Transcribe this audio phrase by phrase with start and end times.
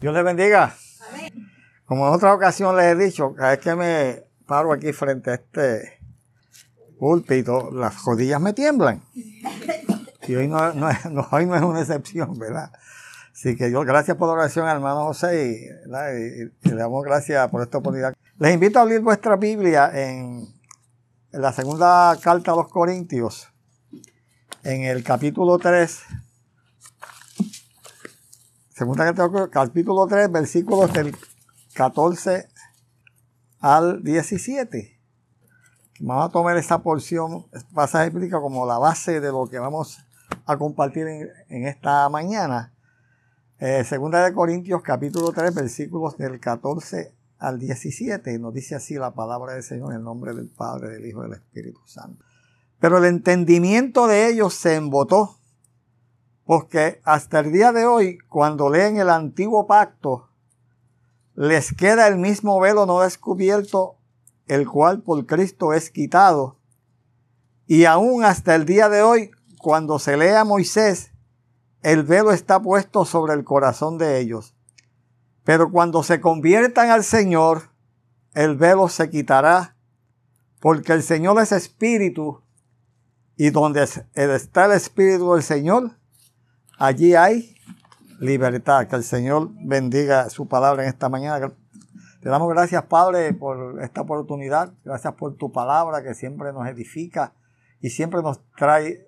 [0.00, 0.74] Dios les bendiga.
[1.84, 5.34] Como en otra ocasión les he dicho, cada vez que me paro aquí frente a
[5.34, 6.00] este
[6.98, 9.02] púlpito, las rodillas me tiemblan.
[10.26, 10.88] Y hoy no, no,
[11.32, 12.72] hoy no es una excepción, ¿verdad?
[13.32, 17.78] Así que yo, gracias por la oración, hermano José, y, le damos gracias por esta
[17.78, 18.14] oportunidad.
[18.38, 20.46] Les invito a abrir vuestra Biblia en,
[21.32, 23.48] en la segunda carta a los Corintios,
[24.62, 26.00] en el capítulo 3,
[28.80, 29.12] Segunda
[29.50, 31.14] capítulo 3, versículos del
[31.74, 32.48] 14
[33.60, 34.98] al 17.
[36.00, 39.98] Vamos a tomar esta porción, este pasaje explica como la base de lo que vamos
[40.46, 41.06] a compartir
[41.50, 42.72] en, esta mañana.
[43.58, 48.38] Eh, segunda de Corintios capítulo 3, versículos del 14 al 17.
[48.38, 51.28] Nos dice así la palabra del Señor en el nombre del Padre, del Hijo y
[51.28, 52.24] del Espíritu Santo.
[52.78, 55.39] Pero el entendimiento de ellos se embotó
[56.50, 60.30] porque hasta el día de hoy, cuando leen el antiguo pacto,
[61.36, 63.98] les queda el mismo velo no descubierto,
[64.48, 66.56] el cual por Cristo es quitado.
[67.68, 71.12] Y aún hasta el día de hoy, cuando se lee a Moisés,
[71.82, 74.56] el velo está puesto sobre el corazón de ellos.
[75.44, 77.70] Pero cuando se conviertan al Señor,
[78.34, 79.76] el velo se quitará,
[80.58, 82.42] porque el Señor es espíritu,
[83.36, 85.99] y donde está el espíritu del Señor,
[86.80, 87.54] allí hay
[88.18, 88.88] libertad.
[88.88, 91.52] Que el Señor bendiga su palabra en esta mañana.
[92.20, 94.72] Te damos gracias, Padre, por esta oportunidad.
[94.84, 97.32] Gracias por tu palabra que siempre nos edifica
[97.80, 99.06] y siempre nos trae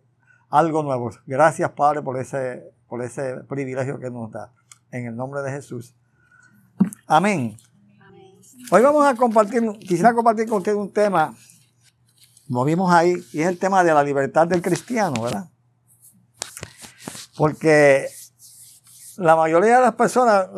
[0.48, 1.10] algo nuevo.
[1.26, 4.52] Gracias, Padre, por ese, por ese privilegio que nos da.
[4.90, 5.94] En el nombre de Jesús.
[7.06, 7.56] Amén.
[8.70, 11.34] Hoy vamos a compartir, quisiera compartir con ustedes un tema,
[12.46, 15.51] como vimos ahí, y es el tema de la libertad del cristiano, ¿verdad?
[17.36, 18.08] Porque
[19.16, 20.48] la mayoría de las personas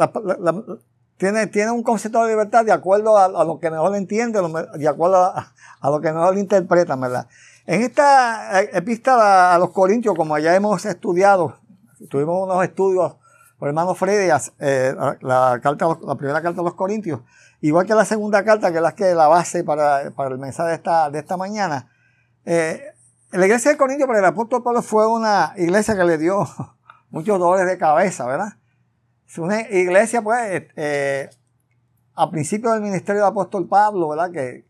[1.17, 4.41] tienen tiene, un concepto de libertad de acuerdo a, lo que mejor entiende,
[4.75, 5.53] de acuerdo a,
[5.83, 7.29] lo que mejor interpretan, ¿verdad?
[7.67, 11.57] En esta epístola a los Corintios, como ya hemos estudiado,
[12.11, 13.17] tuvimos unos estudios
[13.59, 17.21] por hermano Freddy, eh, la, carta, la primera carta a los Corintios,
[17.61, 20.75] igual que la segunda carta, que es la, que la base para, el mensaje de
[20.75, 21.91] esta, de esta mañana.
[22.45, 22.94] Eh,
[23.35, 26.47] la iglesia de Corintios para el apóstol Pablo fue una iglesia que le dio
[27.11, 28.55] muchos dolores de cabeza, ¿verdad?
[29.29, 31.29] Es una iglesia, pues, eh,
[32.15, 34.31] a principio del ministerio del apóstol Pablo, ¿verdad?
[34.31, 34.65] Que,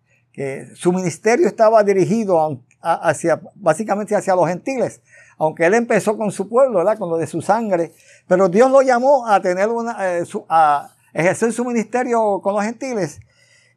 [0.74, 5.00] su ministerio estaba dirigido hacia, básicamente hacia los gentiles,
[5.38, 6.98] aunque él empezó con su pueblo, ¿verdad?
[6.98, 7.92] Con lo de su sangre,
[8.26, 13.20] pero Dios lo llamó a tener una, eh, a ejercer su ministerio con los gentiles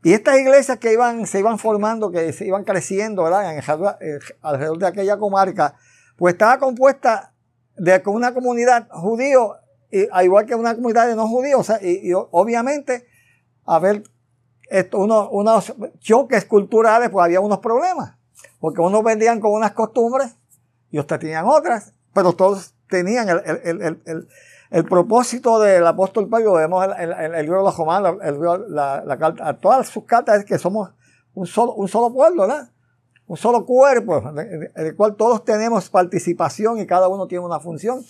[0.04, 3.56] y estas iglesias que iban, se iban formando, que se iban creciendo, ¿verdad?
[3.56, 5.76] En, alrededor de aquella comarca,
[6.16, 7.34] pues estaba compuesta
[7.76, 9.56] de una comunidad judío,
[9.92, 11.72] y, igual que una comunidad de no judíos.
[11.82, 13.06] y, obviamente,
[13.66, 14.04] a ver,
[14.70, 18.16] esto, unos choques culturales, pues había unos problemas.
[18.60, 20.36] Porque unos vendían con unas costumbres
[20.92, 24.28] y otros tenían otras, pero todos tenían el, el el
[24.86, 28.18] propósito del apóstol Pablo, vemos el, el, el libro de los romanos,
[28.70, 30.90] la, la, carta, todas sus cartas es que somos
[31.34, 32.70] un solo, un solo pueblo, ¿verdad?
[33.28, 38.04] Un solo cuerpo, en el cual todos tenemos participación y cada uno tiene una función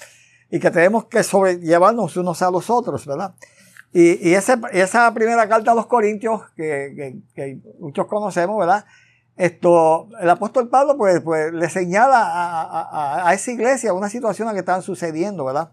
[0.50, 3.34] y que tenemos que sobrellevarnos unos a los otros, ¿verdad?
[3.94, 8.86] Y, y ese, esa primera carta a los Corintios, que, que, que, muchos conocemos, ¿verdad?
[9.36, 14.52] Esto, el apóstol Pablo, pues, pues le señala a, a, a esa iglesia una situación
[14.54, 15.72] que estaban sucediendo, ¿verdad?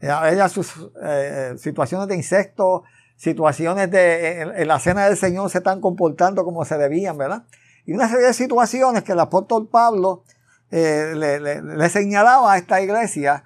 [0.00, 2.82] Ella sus eh, situaciones de insectos,
[3.16, 7.44] situaciones de en, la cena del Señor se están comportando como se debían, ¿verdad?
[7.86, 10.24] Y una serie de situaciones que el apóstol Pablo
[10.70, 13.44] eh, le, señalaba a esta iglesia.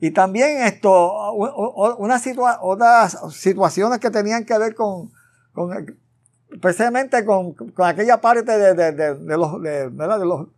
[0.00, 1.32] Y también esto,
[1.98, 2.20] una
[2.60, 5.12] otras situaciones que tenían que ver con,
[5.52, 5.96] con
[6.60, 10.48] precisamente con, con, aquella parte de, de, de, de los, de, los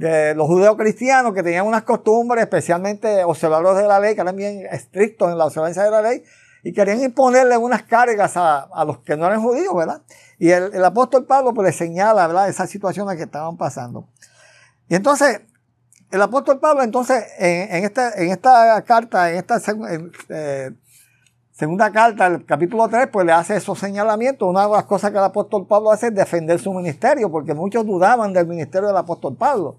[0.00, 4.34] de los judeos cristianos que tenían unas costumbres, especialmente observadores de la ley, que eran
[4.34, 6.24] bien estrictos en la observancia de la ley,
[6.62, 10.00] y querían imponerle unas cargas a, los que no eran judíos, ¿verdad?
[10.38, 14.08] Y el, apóstol Pablo pues le señala, ¿verdad?, esas situaciones que estaban pasando.
[14.88, 15.42] Y entonces,
[16.10, 19.60] el apóstol Pablo, entonces, en, esta, en esta carta, en esta
[20.30, 20.70] eh,
[21.52, 24.48] segunda carta, el capítulo 3, pues le hace esos señalamientos.
[24.48, 27.84] Una de las cosas que el apóstol Pablo hace es defender su ministerio, porque muchos
[27.84, 29.76] dudaban del ministerio del apóstol Pablo.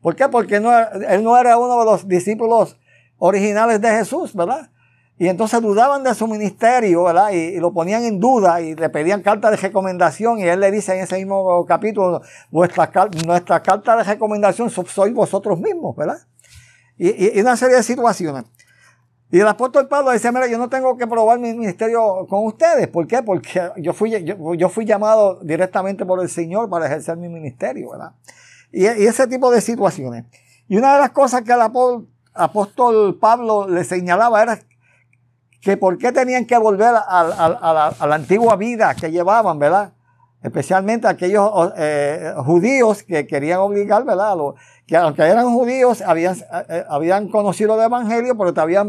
[0.00, 0.28] ¿Por qué?
[0.28, 2.76] Porque él no era uno de los discípulos
[3.18, 4.70] originales de Jesús, ¿verdad?
[5.20, 7.30] Y entonces dudaban de su ministerio, ¿verdad?
[7.32, 10.94] Y, lo ponían en duda y le pedían carta de recomendación y él le dice
[10.94, 12.90] en ese mismo capítulo, nuestra,
[13.26, 16.20] nuestra carta de recomendación sois vosotros mismos, ¿verdad?
[16.96, 18.44] Y, una serie de situaciones.
[19.30, 22.88] Y el apóstol Pablo dice, mira, yo no tengo que probar mi ministerio con ustedes.
[22.88, 23.22] ¿Por qué?
[23.22, 28.12] Porque yo fui, yo, fui llamado directamente por el Señor para ejercer mi ministerio, ¿verdad?
[28.72, 30.24] Y, ese tipo de situaciones.
[30.68, 31.60] Y una de las cosas que el
[32.34, 34.58] apóstol Pablo le señalaba era
[35.60, 39.92] que por qué tenían que volver a, la, antigua vida que llevaban, ¿verdad?
[40.42, 44.36] Especialmente aquellos eh, judíos que querían obligar, ¿verdad?
[44.86, 46.36] que aunque eran judíos, habían,
[46.68, 48.86] eh, habían conocido el Evangelio, pero todavía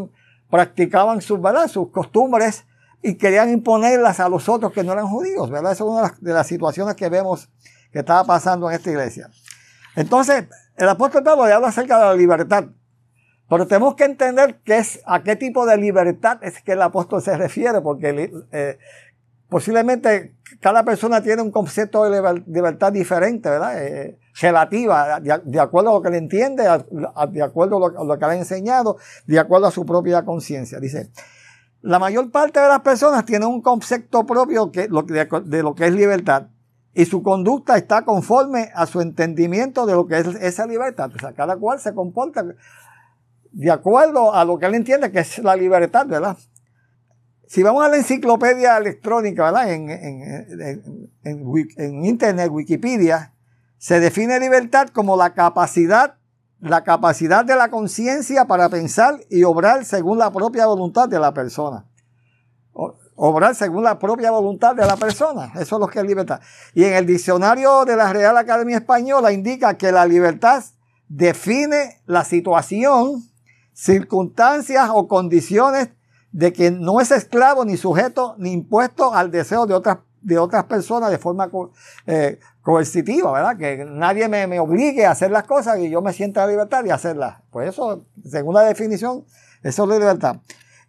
[0.50, 1.68] practicaban sus, ¿verdad?
[1.68, 2.66] sus costumbres
[3.01, 5.72] y querían imponerlas a los otros que no eran judíos, ¿verdad?
[5.72, 7.50] Esa es una de las, situaciones que vemos
[7.92, 9.30] que estaba pasando en esta iglesia.
[9.96, 10.46] Entonces,
[10.78, 12.66] el apóstol Pablo habla acerca de la libertad.
[13.50, 17.22] Pero tenemos que entender qué es, a qué tipo de libertad es que el apóstol
[17.22, 18.78] se refiere, porque eh,
[19.50, 23.86] posiblemente cada persona tiene un concepto de libertad diferente, ¿verdad?
[23.86, 28.32] Eh, relativa, de, acuerdo a lo que le entiende, de acuerdo a lo, que le
[28.32, 28.96] ha enseñado,
[29.28, 30.80] de acuerdo a su propia conciencia.
[30.80, 31.12] Dice,
[31.82, 34.88] la mayor parte de las personas tienen un concepto propio de
[35.62, 36.48] lo que es libertad
[36.94, 41.12] y su conducta está conforme a su entendimiento de lo que es esa libertad.
[41.16, 42.44] O sea, cada cual se comporta
[43.52, 46.38] de acuerdo a lo que él entiende que es la libertad, ¿verdad?
[47.48, 49.72] Si vamos a la enciclopedia electrónica, ¿verdad?
[49.74, 49.90] En,
[51.24, 53.34] en, Internet, Wikipedia,
[53.78, 56.16] se define libertad como la capacidad,
[56.60, 61.34] la capacidad de la conciencia para pensar y obrar según la propia voluntad de la
[61.34, 61.86] persona.
[63.24, 65.52] Obrar según la propia voluntad de la persona.
[65.54, 66.42] Eso es lo que es libertad.
[66.74, 70.64] Y en el diccionario de la Real Academia Española indica que la libertad
[71.08, 73.22] define la situación
[73.74, 75.90] circunstancias o condiciones
[76.32, 80.64] de que no es esclavo ni sujeto ni impuesto al deseo de otras, de otras
[80.64, 81.48] personas de forma
[82.08, 83.56] eh, coercitiva, ¿verdad?
[83.56, 86.84] Que nadie me, me, obligue a hacer las cosas y yo me sienta la libertad
[86.84, 87.38] de hacerlas.
[87.52, 89.26] Pues eso, según la definición,
[89.62, 90.38] eso es la libertad.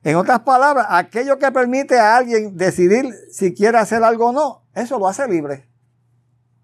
[0.04, 4.62] En otras palabras, aquello que permite a alguien decidir si quiere hacer algo o no,
[4.74, 5.68] eso lo hace libre.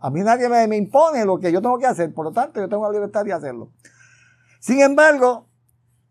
[0.01, 2.69] A mí nadie me, impone lo que yo tengo que hacer, por lo tanto yo
[2.69, 3.71] tengo la libertad de hacerlo.
[4.61, 5.47] Sin embargo,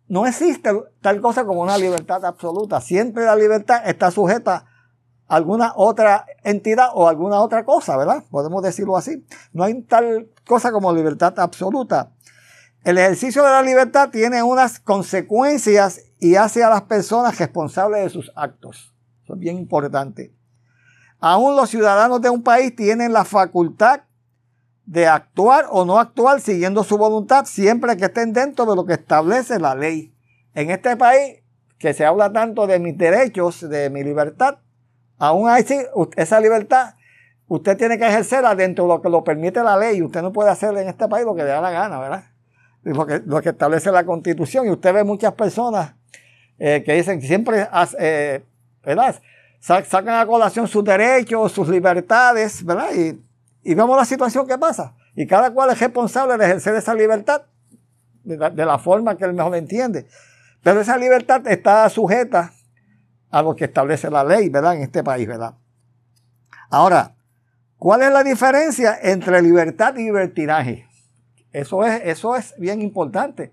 [0.07, 0.71] no existe
[1.01, 2.79] tal cosa como una libertad absoluta.
[2.79, 4.65] Siempre la libertad está sujeta
[5.27, 8.23] a alguna otra entidad o alguna otra cosa, ¿verdad?
[8.30, 9.25] Podemos decirlo así.
[9.51, 12.12] No hay tal cosa como libertad absoluta.
[12.83, 18.09] El ejercicio de la libertad tiene unas consecuencias y hace a las personas responsables de
[18.09, 18.93] sus actos.
[19.23, 20.33] Eso es bien importante.
[21.19, 24.01] Aún los ciudadanos de un país tienen la facultad
[24.85, 28.93] de actuar o no actuar siguiendo su voluntad siempre que estén dentro de lo que
[28.93, 30.13] establece la ley.
[30.53, 31.43] En este país,
[31.77, 34.59] que se habla tanto de mis derechos, de mi libertad,
[35.17, 35.77] aún así,
[36.15, 36.95] esa libertad
[37.47, 40.01] usted tiene que ejercerla dentro de lo que lo permite la ley.
[40.01, 42.23] Usted no puede hacer en este país lo que le da la gana, ¿verdad?
[42.83, 44.67] Lo que, lo que establece la constitución.
[44.67, 45.93] Y usted ve muchas personas
[46.59, 47.68] eh, que dicen que siempre,
[48.00, 48.44] eh,
[48.83, 49.21] ¿verdad?
[49.59, 52.94] Sacan a colación sus derechos, sus libertades, ¿verdad?
[52.95, 53.19] Y
[53.68, 54.95] y vemos la situación que pasa.
[55.13, 57.42] Y cada cual es responsable de ejercer esa libertad
[58.24, 60.07] de la, forma que él mejor entiende.
[60.63, 62.54] Pero esa libertad está sujeta
[63.30, 64.77] a lo que establece la ley, ¿verdad?
[64.77, 65.56] En este país, ¿verdad?
[66.69, 67.15] Ahora,
[67.77, 70.88] ¿cuál es la diferencia entre libertad y libertinaje?
[71.51, 73.51] Eso es, eso es bien importante.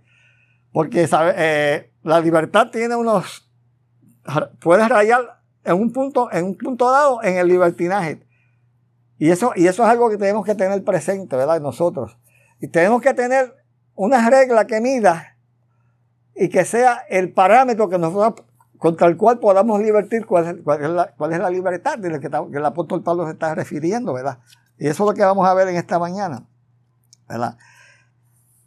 [0.70, 3.50] Porque eh, la libertad tiene unos.
[4.60, 8.24] Puedes rayar en un punto, en un punto dado en el libertinaje.
[9.18, 11.60] Y eso, y eso es algo que tenemos que tener presente, ¿verdad?
[11.60, 12.18] Nosotros.
[12.60, 13.54] Y tenemos que tener
[13.94, 15.36] una regla que mida
[16.34, 18.46] y que sea el parámetro que nosotros,
[18.76, 22.10] contra el cual podamos libertir cuál es, cuál es, la, cuál es la, libertad de
[22.10, 24.40] la que, que, el apóstol Pablo se está refiriendo, ¿verdad?
[24.78, 26.44] Y eso es lo que vamos a ver en esta mañana,
[27.28, 27.56] ¿verdad?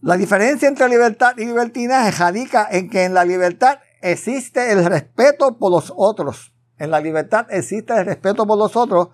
[0.02, 5.58] La diferencia entre libertad y libertinaje radica en que en la libertad existe el respeto
[5.58, 6.54] por los otros.
[6.78, 9.10] En la libertad existe el respeto por los otros,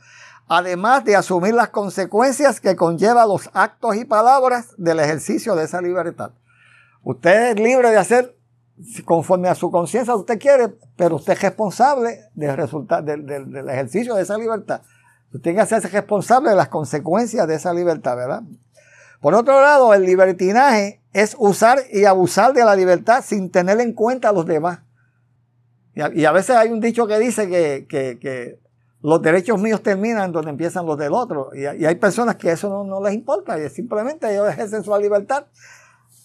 [0.47, 5.81] además de asumir las consecuencias que conlleva los actos y palabras del ejercicio de esa
[5.81, 6.31] libertad.
[7.01, 8.35] Usted es libre de hacer
[9.05, 14.23] conforme a su conciencia usted quiere, pero usted es responsable del, resultado, del, ejercicio de
[14.23, 14.81] esa libertad.
[15.27, 18.43] Usted tiene que hacerse responsable de las consecuencias de esa libertad, ¿verdad?
[19.23, 23.93] Por otro lado, el libertinaje es usar y abusar de la libertad sin tener en
[23.93, 24.79] cuenta a los demás.
[25.95, 28.59] Y a, veces hay un dicho que dice que, que
[29.01, 31.51] los derechos míos terminan donde empiezan los del otro.
[31.55, 35.45] Y, hay personas que eso no, les importa, y simplemente ellos ejercen su libertad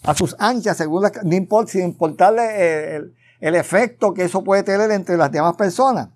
[0.03, 4.91] a sus anchas, según la, no importa, sin importarle el, efecto que eso puede tener
[4.91, 6.09] entre las demás personas.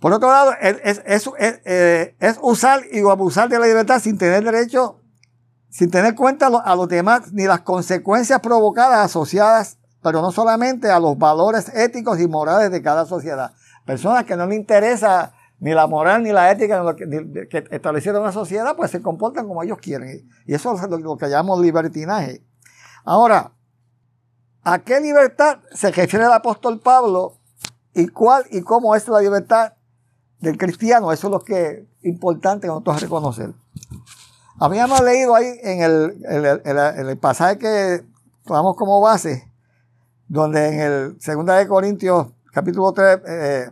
[0.00, 1.00] Otro lado, es,
[1.38, 5.00] eh, es, usar y abusar de la libertad sin tener derecho,
[5.70, 11.00] sin tener cuenta a los demás ni las consecuencias provocadas asociadas pero no solamente a
[11.00, 13.52] los valores éticos y morales de cada sociedad.
[13.84, 18.76] Personas que no les interesa ni la moral ni la ética que, establecieron una sociedad,
[18.76, 20.28] pues se comportan como ellos quieren.
[20.46, 22.44] Y eso es lo, que llamamos libertinaje.
[23.04, 23.52] Ahora,
[24.62, 27.38] ¿a qué libertad se refiere el apóstol Pablo
[27.92, 29.72] y cuál y cómo es la libertad
[30.40, 31.12] del cristiano?
[31.12, 33.54] Eso es lo que es importante nosotros reconocer.
[34.60, 38.04] Habíamos leído ahí en el, en el, pasaje que
[38.44, 39.50] tomamos como base,
[40.26, 43.70] donde en el 2 de Corintios capítulo 3, eh,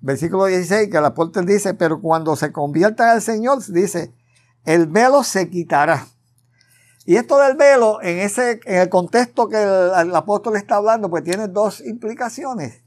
[0.00, 4.12] versículo 16, que el apóstol dice, pero cuando se conviertan al Señor, dice,
[4.64, 6.06] el velo se quitará.
[7.04, 11.24] Y esto del velo, en, ese, en el contexto que el, apóstol está hablando, pues
[11.24, 12.81] tiene dos implicaciones.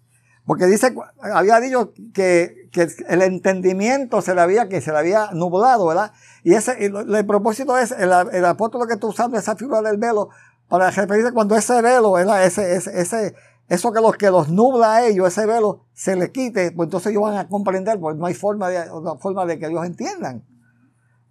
[0.46, 0.94] Porque dice,
[1.34, 6.12] había dicho que, que, el entendimiento se le había, que se le había nublado, ¿verdad?
[6.44, 10.30] Y ese, el, propósito es, el, el apóstol que está usando esa figura del velo
[10.68, 12.46] para referirse cuando ese velo, ¿verdad?
[12.46, 13.36] Ese, ese, ese,
[13.68, 17.12] eso que los que los nubla a ellos, ese velo, se les quite, pues entonces
[17.12, 18.88] ellos van a comprender, porque no hay forma de,
[19.20, 20.46] forma de que ellos entiendan.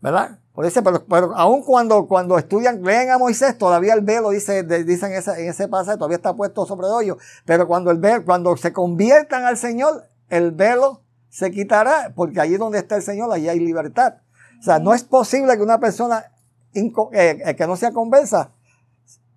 [0.00, 0.40] ¿Verdad?
[0.55, 4.63] Por eso, pero, pero aún cuando, cuando estudian, leen a Moisés, todavía el velo, dice,
[4.63, 7.17] dicen en ese, en ese pasaje, todavía está puesto sobre ellos.
[7.45, 12.57] Pero cuando el velo, cuando se conviertan al Señor, el velo se quitará, porque allí
[12.57, 14.19] donde está el Señor, allí hay libertad.
[14.61, 16.31] O sea, no es posible que una persona
[16.73, 18.53] eh, eh, que no sea conversa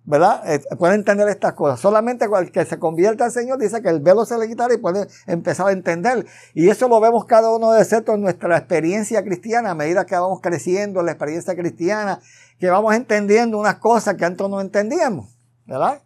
[0.08, 0.40] ¿verdad?
[0.50, 1.80] Eh, puede entender estas cosas.
[1.80, 4.78] Solamente el que se convierta al Señor dice que el velo se le quitará y
[4.78, 6.24] puede empezar a entender.
[6.54, 10.14] Y eso lo vemos cada uno de nosotros en nuestra experiencia cristiana, a medida que
[10.14, 12.20] vamos creciendo en la experiencia cristiana,
[12.58, 15.36] que vamos entendiendo unas cosas que antes no entendíamos,
[15.66, 16.00] ¿verdad?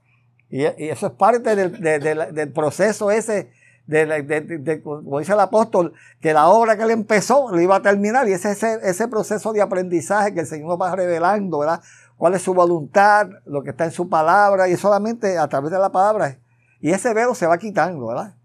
[0.51, 3.51] Y, eso es parte del, proceso ese,
[3.87, 8.29] de, como dice el apóstol, que la obra que él empezó le iba a terminar.
[8.29, 11.81] Y ese es ese proceso de aprendizaje que el Señor nos va revelando, ¿verdad?
[12.23, 15.79] Cuál es su voluntad, lo que está en su palabra, y solamente a través de
[15.81, 16.39] la palabra.
[16.79, 18.37] Y ese velo se va quitando, ¿verdad?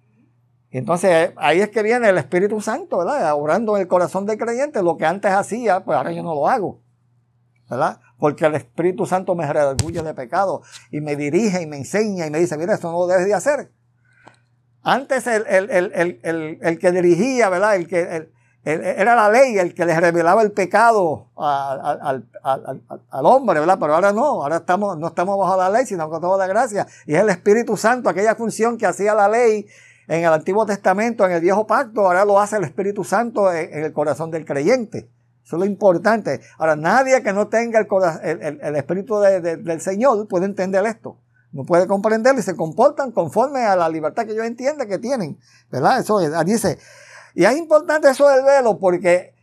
[0.72, 3.36] Entonces ahí es que viene el Espíritu Santo, ¿verdad?
[3.36, 6.48] Obrando en el corazón del creyente, lo que antes hacía, pues ahora yo no lo
[6.48, 6.82] hago,
[7.70, 8.00] ¿verdad?
[8.18, 12.32] Porque el Espíritu Santo me redarguye de pecado y me dirige y me enseña y
[12.32, 13.72] me dice, mira, esto no lo debes de hacer.
[14.82, 15.70] Antes el,
[16.64, 17.76] el que dirigía, ¿verdad?
[17.76, 18.32] El que,
[18.74, 22.26] era la ley el que le revelaba el pecado al,
[23.12, 23.78] hombre, ¿verdad?
[23.80, 26.86] Pero ahora no, ahora estamos, no estamos bajo la ley, sino con toda la gracia.
[27.06, 29.68] Y es el Espíritu Santo, aquella función que hacía la ley
[30.08, 33.84] en el Antiguo Testamento, en el Viejo Pacto, ahora lo hace el Espíritu Santo en,
[33.84, 35.10] el corazón del creyente.
[35.46, 36.42] Eso es lo importante.
[36.58, 41.18] Ahora, nadie que no tenga el, el, Espíritu del Señor puede entender esto.
[41.54, 45.40] No puede comprenderlo y se comportan conforme a la libertad que ellos entienden que tienen.
[45.72, 46.00] ¿Verdad?
[46.00, 46.78] Eso dice,
[47.38, 49.36] y es importante eso del velo porque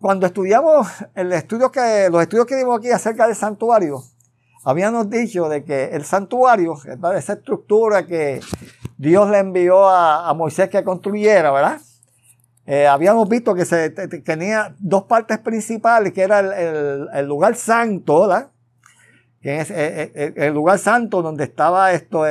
[0.00, 4.02] cuando estudiamos el estudio que, los estudios que dimos aquí acerca del santuario,
[4.64, 6.74] habíamos dicho de que el santuario,
[7.16, 8.40] esa estructura que
[8.96, 11.80] Dios le envió a, Moisés que construyera, ¿verdad?
[12.66, 18.48] Eh, habíamos visto que se, tenía dos partes principales, que era el, lugar santo, ¿verdad?
[19.40, 22.24] Que es eh, eh, el, lugar santo donde estaba esto,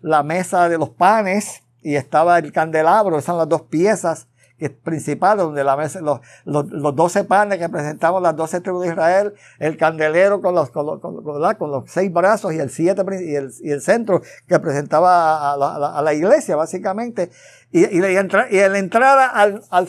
[0.00, 4.28] la mesa de los panes, y estaba el candelabro, esas son las dos piezas
[4.70, 8.88] principales, donde la mesa, los, los, los 12 panes que presentamos las 12 tribus de
[8.88, 13.34] Israel, el candelero con los, con los, con los seis brazos y el, siete, y
[13.34, 17.30] el, y el centro que presentaba a la, a la, iglesia, básicamente.
[17.70, 19.88] Y, y, y, en la entrada al, al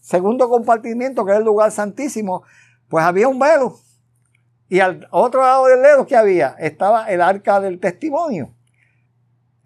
[0.00, 2.42] segundo compartimiento, que era el lugar santísimo,
[2.88, 3.76] pues había un velo.
[4.68, 8.54] Y al otro lado del dedo que había, estaba el arca del testimonio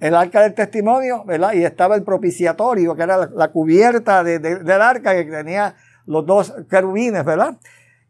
[0.00, 1.52] el arca del testimonio, ¿verdad?
[1.52, 7.24] Y estaba el propiciatorio, que era la, cubierta del arca que tenía los dos querubines,
[7.24, 7.56] ¿verdad?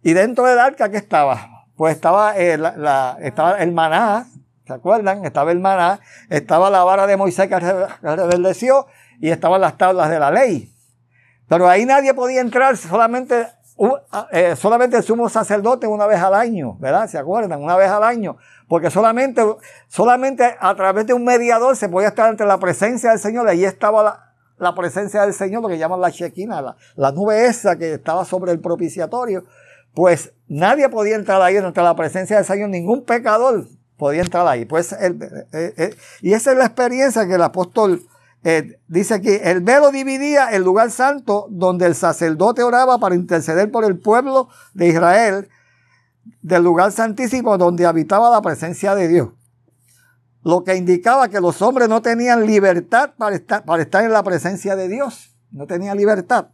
[0.02, 1.66] Y dentro del arca, ¿qué estaba?
[1.76, 4.26] Pues estaba, eh, la, estaba el maná,
[4.66, 5.24] ¿se acuerdan?
[5.24, 6.00] Estaba el maná,
[6.30, 8.86] estaba la vara de Moisés que reverdeció
[9.20, 10.70] y estaban las tablas de la ley.
[11.48, 13.46] Pero ahí nadie podía entrar, solamente,
[14.32, 17.08] eh, solamente el sumo sacerdote una vez al año, ¿verdad?
[17.08, 17.62] ¿Se acuerdan?
[17.62, 18.36] Una vez al año
[18.68, 19.42] porque solamente,
[19.88, 23.46] solamente a través de un mediador se podía estar ante la presencia del Señor.
[23.48, 24.20] Ahí estaba
[24.58, 28.52] la, presencia del Señor, lo que llaman la Shekinah, la, nube esa que estaba sobre
[28.52, 29.44] el propiciatorio.
[29.94, 33.66] Pues nadie podía entrar ahí ante la presencia del Señor, ningún pecador
[33.96, 34.64] podía entrar ahí.
[34.64, 35.14] Pues eh,
[35.52, 38.02] eh, y esa es la experiencia que el apóstol
[38.46, 43.70] eh, dice aquí, el velo dividía el lugar santo donde el sacerdote oraba para interceder
[43.70, 45.48] por el pueblo de Israel
[46.42, 49.28] del lugar santísimo donde habitaba la presencia de Dios.
[50.42, 54.22] Lo que indicaba que los hombres no tenían libertad para estar, para estar en la
[54.22, 55.34] presencia de Dios.
[55.50, 56.48] No tenía libertad.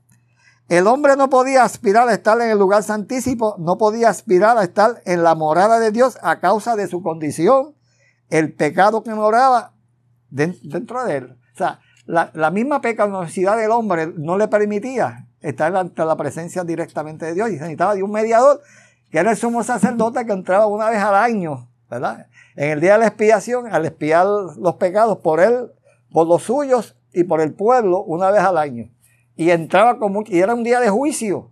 [0.68, 4.62] El hombre no podía aspirar a estar en el lugar santísimo, no podía aspirar a
[4.62, 7.74] estar en la morada de Dios a causa de su condición
[8.28, 9.74] el pecado que moraba
[10.30, 11.36] dentro de él.
[11.54, 17.26] O sea, la, misma pecaminosidad del hombre no le permitía estar ante la presencia directamente
[17.26, 18.60] de Dios y necesitaba de un mediador
[19.10, 22.26] que era el sumo sacerdote que entraba una vez al año, ¿verdad?
[22.56, 25.72] En el día de la expiación, al expiar los pecados por él,
[26.12, 28.90] por los suyos y por el pueblo, una vez al año.
[29.36, 31.50] Y entraba como, y era un día de juicio,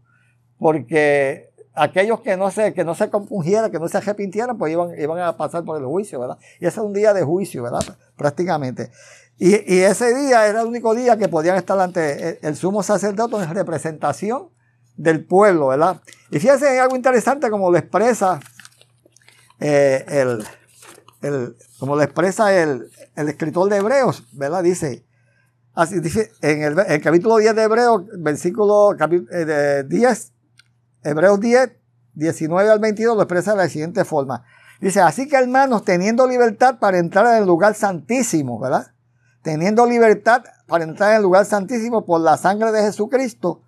[0.58, 1.47] porque
[1.78, 5.18] aquellos que no se, que no se compungieran, que no se arrepintieran, pues iban, iban
[5.20, 6.38] a pasar por el juicio, ¿verdad?
[6.60, 7.82] Y ese es un día de juicio, ¿verdad?
[8.16, 8.90] Prácticamente.
[9.38, 13.36] Y, y, ese día era el único día que podían estar ante el, sumo sacerdote
[13.36, 14.48] en representación
[14.96, 16.00] del pueblo, ¿verdad?
[16.30, 18.40] Y fíjense en algo interesante como lo expresa
[19.60, 20.44] eh, el,
[21.22, 24.64] el, como lo expresa el, el, escritor de Hebreos, ¿verdad?
[24.64, 25.06] Dice,
[25.74, 29.84] así dice en el, capítulo 10 de Hebreos, versículo 10, eh,
[31.02, 31.72] Hebreos 10,
[32.14, 34.44] 19 al 22, lo expresa de la siguiente forma.
[34.80, 38.92] Dice, así que hermanos, teniendo libertad para entrar en el lugar santísimo, ¿verdad?
[39.42, 43.62] teniendo libertad para entrar en el lugar santísimo por la sangre de Jesucristo,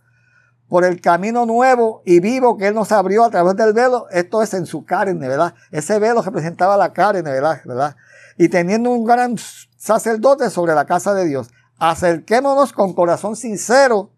[0.68, 4.42] por el camino nuevo y vivo que Él nos abrió a través del velo, esto
[4.42, 5.54] es en su carne, ¿verdad?
[5.70, 7.60] Ese velo representaba la carne, ¿verdad?
[7.64, 7.96] ¿verdad?
[8.37, 9.37] Y teniendo un gran
[9.76, 14.10] sacerdote sobre la casa de Dios, acerquémonos con corazón sincero,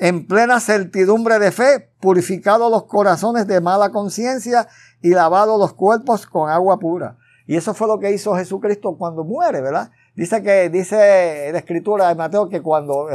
[0.00, 4.66] en plena certidumbre de fe, purificados los corazones de mala conciencia
[5.02, 7.18] y lavados los cuerpos con agua pura.
[7.46, 9.90] Y eso fue lo que hizo Jesucristo cuando muere, ¿verdad?
[10.16, 13.08] Dice que, dice la escritura de Mateo que cuando,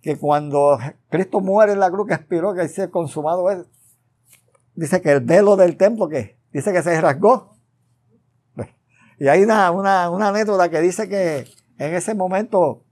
[0.00, 0.78] que cuando
[1.10, 3.66] Cristo muere en la cruz que expiró, que dice consumado es,
[4.74, 7.54] dice que el velo del templo que dice que se rasgó.
[9.18, 12.84] Y hay una, una, una anécdota que dice que en ese momento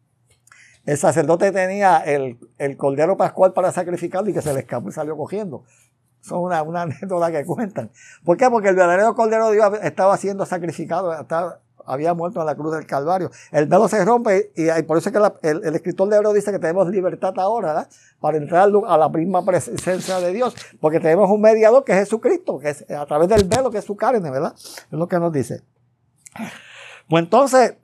[0.88, 4.92] el sacerdote tenía el, el, cordero pascual para sacrificarlo y que se le escapó y
[4.92, 5.64] salió cogiendo.
[6.23, 7.90] Son una, una anécdota que cuentan.
[8.25, 8.49] ¿Por qué?
[8.49, 12.75] Porque el verdadero cordero de Dios estaba siendo sacrificado, estaba, había muerto en la cruz
[12.75, 13.30] del Calvario.
[13.52, 16.59] El velo se rompe y, por eso es que el, escritor de Hebreo dice que
[16.59, 17.88] tenemos libertad ahora ¿verdad?
[18.18, 22.59] para entrar a la misma presencia de Dios, porque tenemos un mediador que es Jesucristo,
[22.61, 24.55] que es a través del velo que es su carne, ¿verdad?
[24.57, 25.61] Es lo que nos dice.
[27.11, 27.74] Pues entonces,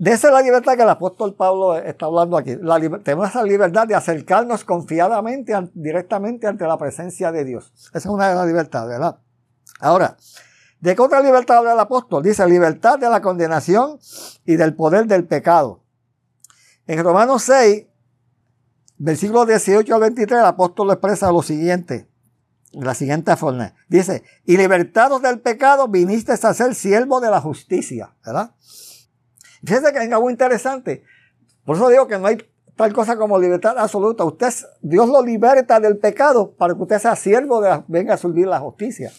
[0.00, 2.56] de esa es la libertad que el apóstol Pablo está hablando aquí.
[2.62, 7.70] La, tenemos esa libertad de acercarnos confiadamente, directamente ante la presencia de Dios.
[7.90, 9.18] Esa es una de las libertades, ¿verdad?
[9.78, 10.16] Ahora,
[10.80, 12.22] ¿De qué otra libertad habla el apóstol?
[12.22, 13.98] Dice libertad de la condenación
[14.46, 15.82] y del poder del pecado.
[16.86, 17.84] En Romanos 6,
[18.96, 22.08] versículos 18 al 23, el apóstol expresa lo siguiente,
[22.72, 23.74] la siguiente forma.
[23.88, 28.54] Dice, y libertados del pecado viniste a ser siervo de la justicia, ¿verdad?
[29.64, 31.04] Fíjense que hay algo interesante.
[31.64, 32.38] Por eso digo que no hay
[32.76, 34.24] tal cosa como libertad absoluta.
[34.24, 38.60] Usted, Dios lo liberta del pecado para que usted sea siervo de venga a la
[38.60, 39.12] justicia.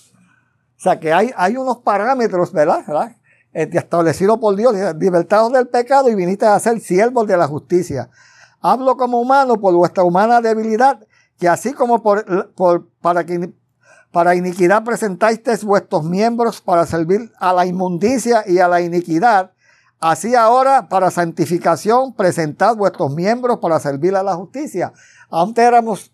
[0.77, 2.84] O sea que hay, hay unos parámetros, ¿verdad?
[2.88, 3.15] ¿verdad?
[3.54, 8.10] Este, establecidos por Dios, libertados del pecado y viniste a ser siervos de la justicia.
[8.62, 11.06] Hablo como humano por vuestra humana debilidad,
[11.38, 12.54] que así como por,
[13.01, 13.54] para, que,
[14.12, 19.51] para iniquidad presentáis vuestros miembros para servir a la inmundicia y a la iniquidad,
[20.01, 24.91] así ahora para santificación presentad vuestros miembros para servir a la justicia.
[25.29, 26.11] Antes éramos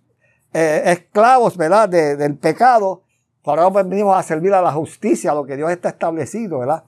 [0.54, 3.04] eh, esclavos, ¿verdad?, del pecado,
[3.48, 6.84] Ahora venimos a servir a la justicia, a lo que Dios está establecido, ¿verdad?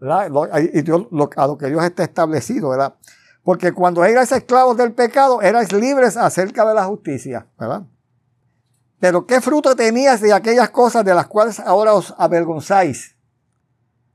[0.00, 2.94] Y a lo que Dios está establecido, ¿verdad?
[3.42, 7.84] Porque cuando erais esclavos del pecado, erais libres acerca de la justicia, ¿verdad?
[9.00, 13.13] Pero ¿qué fruto tenías de aquellas cosas de las cuales ahora os avergonzáis?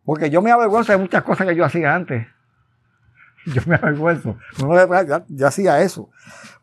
[0.10, 2.26] Porque yo me avergüenzo de muchas cosas que yo hacía antes.
[3.46, 4.38] Yo me avergüenzo.
[5.28, 6.10] Yo hacía eso.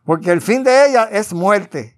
[0.05, 1.97] Porque el fin de ella es muerte.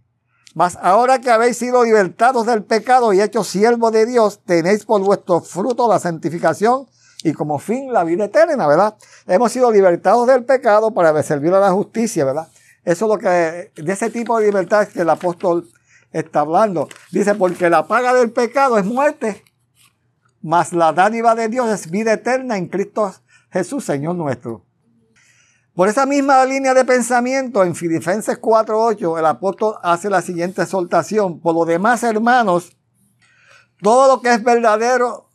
[0.55, 5.01] Mas ahora que habéis sido libertados del pecado y hechos siervos de Dios, tenéis por
[5.01, 6.87] vuestro fruto la santificación
[7.25, 8.97] y como fin la vida eterna, ¿verdad?
[9.27, 12.49] Hemos sido libertados del pecado para servir a la justicia, ¿verdad?
[12.85, 15.67] Eso es lo que, de ese tipo de libertad que el apóstol
[16.13, 16.91] está hablando.
[17.11, 19.45] Dice, porque la paga del pecado es muerte,
[20.43, 23.13] mas la dádiva de Dios es vida eterna en Cristo
[23.51, 24.65] Jesús, Señor nuestro.
[25.75, 31.39] Por esa misma línea de pensamiento, en Filipenses 4.8, el apóstol hace la siguiente exhortación.
[31.39, 32.77] Por lo demás, hermanos,
[33.81, 35.29] todo lo que es verdadero,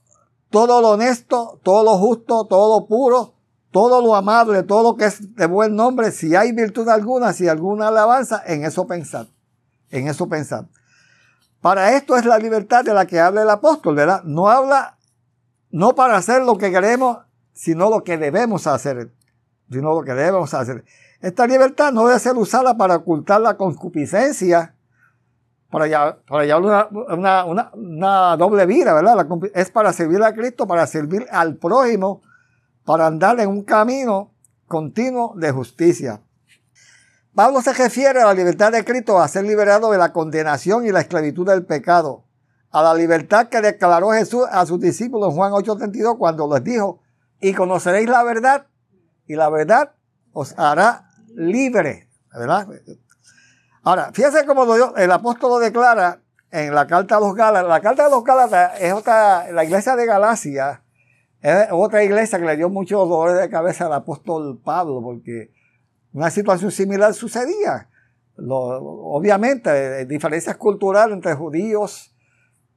[0.49, 3.35] todo lo honesto, todo lo justo, todo lo puro,
[3.71, 7.47] todo lo amable, todo lo que es de buen nombre, si hay virtud alguna, si
[7.47, 9.27] alguna alabanza, en eso pensar.
[9.89, 10.67] En eso pensar.
[11.63, 14.21] Para esto es la libertad de la que habla el apóstol, ¿verdad?
[14.23, 14.99] No habla,
[15.71, 17.19] no para hacer lo que queremos,
[17.53, 19.11] sino lo que debemos hacer
[19.73, 20.85] sino lo que debemos hacer.
[21.19, 24.75] Esta libertad no debe ser usada para ocultar la concupiscencia,
[25.69, 26.89] para llevar,
[27.73, 29.25] una, doble vida, ¿verdad?
[29.55, 32.21] es para servir a Cristo, para servir al prójimo,
[32.85, 34.31] para andar en un camino
[34.67, 36.21] continuo de justicia.
[37.35, 40.91] Pablo se refiere a la libertad de Cristo a ser liberado de la condenación y
[40.91, 42.25] la esclavitud del pecado,
[42.69, 46.99] a la libertad que declaró Jesús a sus discípulos en Juan 8:32 cuando les dijo,
[47.39, 48.67] y conoceréis la verdad,
[49.25, 49.93] y la verdad
[50.31, 52.67] os hará libre, ¿verdad?
[53.81, 54.65] Ahora, fíjense cómo
[54.95, 57.67] el apóstol lo declara en la carta a los Gálatas.
[57.67, 60.83] La carta de los Gálatas es otra, la iglesia de Galacia,
[61.41, 65.51] es otra iglesia que le dio muchos dolores de cabeza al apóstol Pablo, porque
[66.13, 67.89] una situación similar sucedía.
[68.37, 72.13] obviamente, diferencias culturales entre judíos,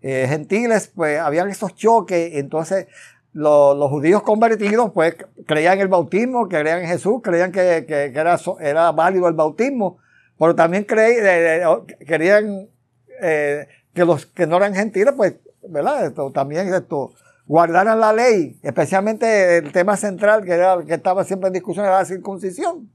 [0.03, 2.87] eh, gentiles, pues habían esos choques, entonces
[3.33, 9.29] los, judíos convertidos pues creían el bautismo, creían en Jesús, creían que, era, era válido
[9.29, 9.99] el bautismo,
[10.39, 12.69] pero también querían
[13.23, 15.37] eh, que los que no eran gentiles, pues,
[15.69, 16.07] ¿verdad?
[16.07, 17.13] Esto, también esto,
[17.47, 21.99] guardaran la ley, especialmente el tema central que, era, que estaba siempre en discusión era
[21.99, 22.91] la circuncisión.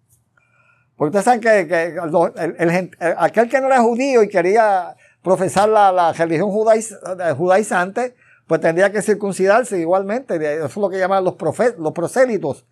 [1.01, 6.51] Porque ustedes saben que, el, aquel que no era judío y quería profesar la, religión
[6.51, 8.13] judaizante,
[8.45, 10.35] pues tendría que circuncidarse igualmente.
[10.35, 11.33] Eso es lo que llaman los,
[11.79, 12.67] los prosélitos.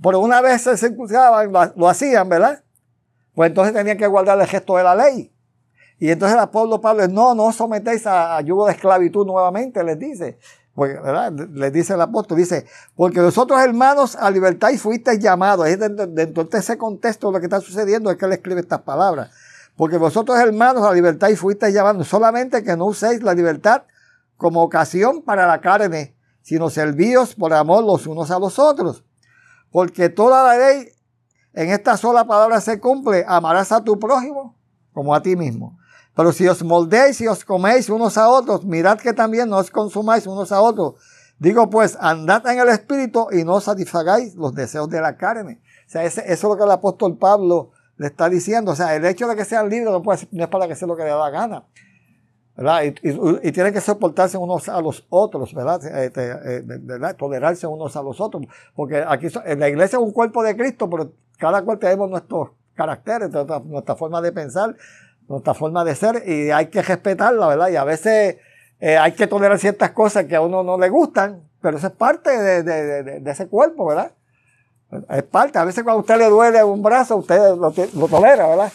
[0.00, 2.62] Pero una vez se circuncidaban, lo hacían, ¿verdad?
[3.34, 5.34] pues entonces tenían que guardar el gesto de la ley.
[5.98, 10.38] Y entonces el apóstol Pablo, no, no sometéis a, yugo de esclavitud nuevamente, les dice.
[10.74, 15.66] Les dice el apóstol, dice, porque vosotros hermanos a libertad y fuisteis llamados.
[15.66, 19.30] Dentro, dentro, de ese contexto lo que está sucediendo es que él escribe estas palabras.
[19.76, 22.08] Porque vosotros hermanos a libertad y fuisteis llamados.
[22.08, 23.82] Solamente que no uséis la libertad
[24.36, 29.04] como ocasión para la carne, sino servíos por amor los unos a los otros.
[29.70, 30.88] Porque toda la ley
[31.52, 34.56] en esta sola palabra se cumple, amarás a tu prójimo
[34.92, 35.78] como a ti mismo.
[36.14, 39.70] Pero si os moldeéis y os coméis unos a otros, mirad que también no os
[39.70, 40.94] consumáis unos a otros.
[41.38, 45.60] Digo pues, andad en el espíritu y no satisfagáis los deseos de la carne.
[45.86, 48.72] O sea, eso es lo que el apóstol Pablo le está diciendo.
[48.72, 50.86] O sea, el hecho de que sean libres no, puede, no es para que sea
[50.86, 51.64] lo que le da la gana.
[52.56, 52.82] ¿verdad?
[52.84, 55.84] Y, tienen que soportarse unos a los otros, ¿verdad?
[55.84, 57.16] Este, eh, ¿verdad?
[57.16, 58.44] Tolerarse unos a los otros.
[58.74, 63.30] Porque aquí la iglesia es un cuerpo de Cristo, pero cada cual tenemos nuestros caracteres,
[63.30, 64.76] nuestra, forma de pensar,
[65.28, 67.68] nuestra forma de ser, y hay que respetarla, ¿verdad?
[67.68, 68.36] Y a veces
[68.80, 71.92] eh, hay que tolerar ciertas cosas que a uno no le gustan, pero eso es
[71.92, 72.30] parte
[72.62, 74.12] de, ese cuerpo, ¿verdad?
[75.08, 75.58] Es parte.
[75.58, 78.72] A veces cuando a usted le duele un brazo, usted lo, tolera, ¿verdad?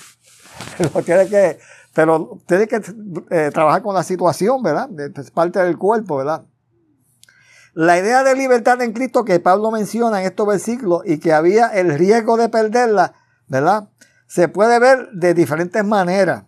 [0.94, 1.60] Lo tiene que,
[1.94, 2.82] pero tiene que
[3.30, 4.90] eh, trabajar con la situación, ¿verdad?
[5.16, 6.46] Es parte del cuerpo, ¿verdad?
[7.74, 11.68] La idea de libertad en Cristo que Pablo menciona en estos versículos y que había
[11.68, 13.14] el riesgo de perderla,
[13.48, 13.90] ¿verdad?
[14.28, 16.44] Se puede ver de diferentes maneras.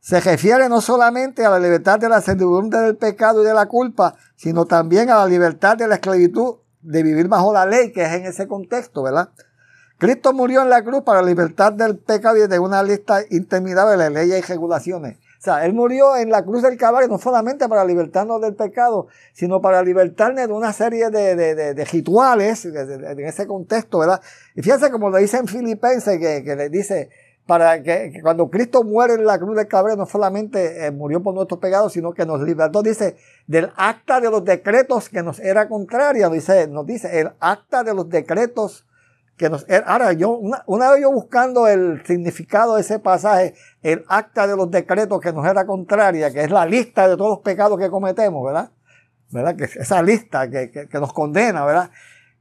[0.00, 3.66] Se refiere no solamente a la libertad de la servidumbre del pecado y de la
[3.66, 8.02] culpa, sino también a la libertad de la esclavitud de vivir bajo la ley, que
[8.02, 9.30] es en ese contexto, ¿verdad?
[9.98, 14.02] Cristo murió en la cruz para la libertad del pecado y de una lista interminable
[14.02, 15.18] de leyes y regulaciones.
[15.42, 19.60] Sea, Él murió en la cruz del Calvario no solamente para libertarnos del pecado, sino
[19.60, 24.20] para libertarnos de una serie de, de, rituales en ese contexto, ¿verdad?
[24.54, 27.10] Y fíjense como lo dice en Filipenses, que, que le dice,
[27.44, 31.34] para que, cuando Cristo muere en la cruz del Calvario no solamente eh, murió por
[31.34, 33.16] nuestros pecados, sino que nos libertó, dice,
[33.48, 37.94] del acta de los decretos que nos era contraria, dice, nos dice, el acta de
[37.94, 38.86] los decretos
[39.36, 44.46] que er, ahora, yo, una, vez yo buscando el significado de ese pasaje, el acta
[44.46, 47.78] de los decretos que nos era contraria, que es la lista de todos los pecados
[47.78, 48.70] que cometemos, ¿verdad?
[49.30, 49.56] ¿Verdad?
[49.56, 51.90] Que esa lista que, que, nos condena, ¿verdad?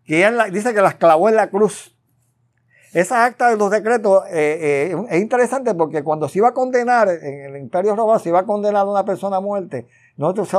[0.05, 1.95] Que dice que las clavó en la cruz.
[2.93, 7.07] Esa acta de los decretos eh, eh, es interesante porque cuando se iba a condenar,
[7.07, 10.53] en el Imperio Romano se iba a condenar a una persona a muerte, nosotros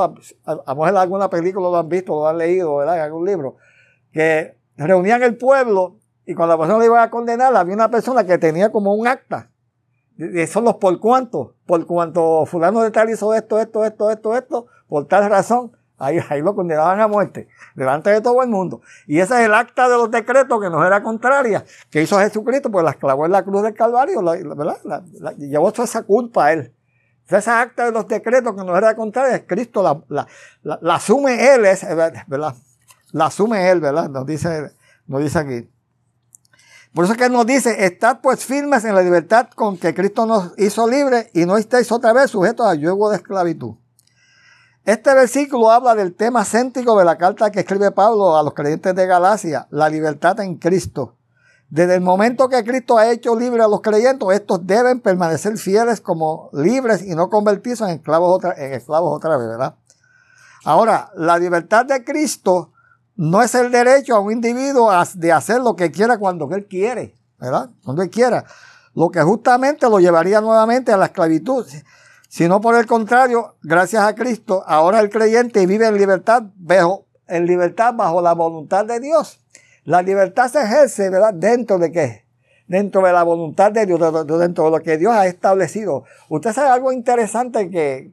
[0.46, 2.96] a lo mejor en alguna película lo han visto, lo han leído, ¿verdad?
[2.96, 3.56] En algún libro,
[4.12, 8.24] que reunían el pueblo y cuando la persona le iba a condenar, había una persona
[8.24, 9.50] que tenía como un acta.
[10.16, 11.56] De son los por cuánto.
[11.66, 15.72] Por cuanto fulano de tal hizo esto, esto, esto, esto, esto, por tal razón.
[15.98, 18.80] Ahí, ahí lo condenaban a muerte, delante de todo el mundo.
[19.06, 22.72] Y ese es el acta de los decretos que nos era contraria, que hizo Jesucristo,
[22.72, 25.04] pues las clavó en la cruz del Calvario, ¿verdad?
[25.38, 26.74] llevó toda esa culpa a él.
[27.28, 30.26] esa acta de los decretos que nos era contraria, Cristo la,
[30.62, 32.56] la, asume él, ¿verdad?
[33.12, 34.08] La asume él, ¿verdad?
[34.08, 34.72] Nos dice,
[35.06, 35.71] nos dice aquí.
[36.94, 40.26] Por eso es que nos dice, estad pues firmes en la libertad con que Cristo
[40.26, 43.76] nos hizo libres y no estéis otra vez sujetos a yugo de esclavitud.
[44.84, 48.94] Este versículo habla del tema céntrico de la carta que escribe Pablo a los creyentes
[48.94, 51.16] de Galacia, la libertad en Cristo.
[51.70, 56.02] Desde el momento que Cristo ha hecho libre a los creyentes, estos deben permanecer fieles
[56.02, 59.76] como libres y no convertirse en esclavos otra, en esclavos otra vez, ¿verdad?
[60.64, 62.71] Ahora, la libertad de Cristo
[63.16, 67.14] no es el derecho a un individuo de hacer lo que quiera cuando él quiere,
[67.38, 67.70] ¿verdad?
[67.84, 68.44] Cuando él quiera.
[68.94, 71.66] Lo que justamente lo llevaría nuevamente a la esclavitud.
[72.28, 76.44] Sino por el contrario, gracias a Cristo, ahora el creyente vive en libertad,
[77.28, 79.38] en libertad bajo la voluntad de Dios.
[79.84, 81.34] La libertad se ejerce, ¿verdad?
[81.34, 82.24] Dentro de qué?
[82.68, 86.04] Dentro de la voluntad de Dios, dentro de lo que Dios ha establecido.
[86.30, 88.12] Usted sabe algo interesante que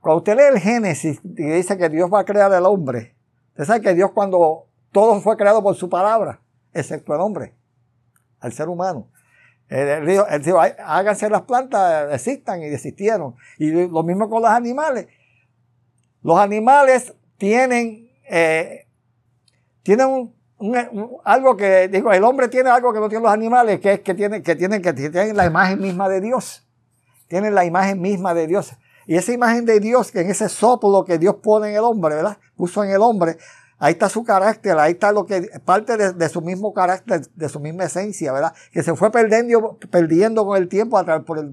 [0.00, 3.16] cuando usted lee el Génesis y dice que Dios va a crear al hombre,
[3.52, 6.40] usted sabe que Dios cuando todo fue creado por su palabra,
[6.72, 7.54] excepto el hombre,
[8.42, 9.08] el ser humano.
[9.68, 10.06] Él
[10.42, 13.36] dijo, háganse las plantas, existan y desistieron.
[13.56, 15.06] Y lo mismo con los animales.
[16.22, 18.86] Los animales tienen, eh,
[19.82, 20.34] tienen un,
[21.24, 24.14] algo que, digo, el hombre tiene algo que no tienen los animales, que es que
[24.14, 26.68] tienen, que tienen, que tienen la imagen misma de Dios.
[27.28, 28.74] Tienen la imagen misma de Dios.
[29.06, 32.14] Y esa imagen de Dios, que en ese soplo que Dios pone en el hombre,
[32.14, 32.38] ¿verdad?
[32.56, 33.36] Puso en el hombre,
[33.78, 37.58] ahí está su carácter, ahí está lo que, parte de, su mismo carácter, de su
[37.60, 38.54] misma esencia, ¿verdad?
[38.72, 41.50] Que se fue perdiendo, perdiendo con el tiempo a por el,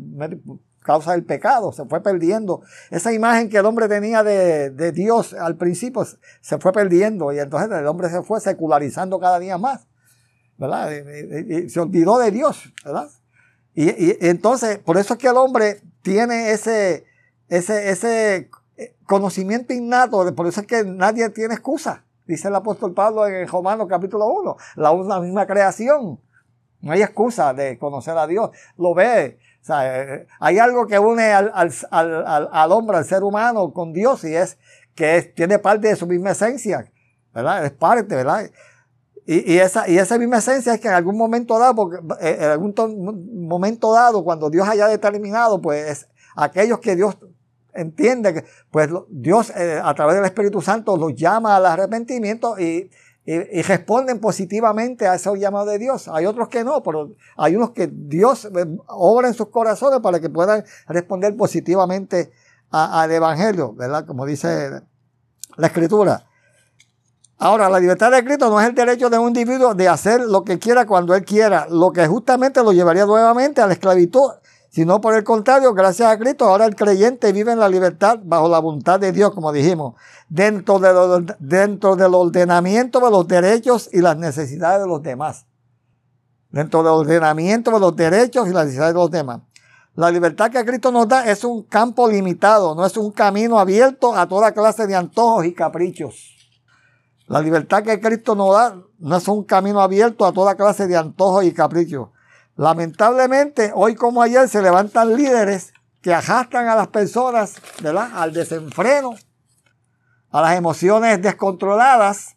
[0.89, 2.62] causa del pecado, se fue perdiendo.
[2.89, 6.05] Esa imagen que el hombre tenía de, Dios al principio
[6.41, 9.88] se fue perdiendo y entonces el hombre se fue secularizando cada día más,
[10.57, 10.91] ¿verdad?
[10.91, 13.09] Y, se olvidó de Dios, ¿verdad?
[13.75, 17.05] Y, entonces, por eso es que el hombre tiene ese,
[17.49, 18.49] ese, ese
[19.05, 23.88] conocimiento innato, por eso es que nadie tiene excusa, dice el apóstol Pablo en Romanos
[23.89, 26.19] capítulo 1, la, la misma creación.
[26.81, 28.51] No hay excusa de conocer a Dios.
[28.77, 33.05] Lo ve, o sea, eh, hay algo que une al, al, al, al, hombre, al
[33.05, 34.57] ser humano con Dios y es
[34.95, 36.89] que tiene parte de su misma esencia,
[37.33, 37.65] ¿verdad?
[37.65, 38.49] Es parte, ¿verdad?
[39.25, 42.38] Y, y, esa, y esa misma esencia es que en algún momento dado, porque, eh,
[42.39, 42.73] en algún
[43.47, 47.17] momento dado, cuando Dios haya determinado, pues aquellos que Dios
[47.73, 52.89] entiende que, pues Dios eh, a través del Espíritu Santo los llama al arrepentimiento y
[53.32, 56.08] y, responden positivamente a ese llamado de Dios.
[56.08, 60.19] Hay otros que no, pero hay unos que Dios eh, obra en sus corazones para
[60.19, 62.32] que puedan responder positivamente
[62.71, 64.05] al Evangelio, ¿verdad?
[64.05, 64.82] Como dice
[65.58, 66.25] la Escritura.
[67.38, 70.43] Ahora, la libertad de Cristo no es el derecho de un individuo de hacer lo
[70.43, 74.32] que quiera cuando él quiera, lo que justamente lo llevaría nuevamente a la esclavitud
[74.69, 78.47] sino por el contrario, gracias a Cristo, ahora el creyente vive en la libertad bajo
[78.47, 79.95] la voluntad de Dios, como dijimos,
[80.29, 85.45] dentro, de dentro del ordenamiento de los derechos y las necesidades de los demás.
[86.51, 89.41] Dentro del ordenamiento de los derechos y las necesidades de los demás.
[89.95, 94.15] La libertad que Cristo nos da es un campo limitado, no es un camino abierto
[94.15, 96.36] a toda clase de antojos y caprichos.
[97.27, 100.95] La libertad que Cristo nos da no es un camino abierto a toda clase de
[100.95, 102.10] antojos y caprichos.
[102.60, 107.56] Lamentablemente, hoy como ayer se levantan líderes que arrastran a las personas
[108.13, 109.15] al desenfreno,
[110.30, 112.36] a las emociones descontroladas,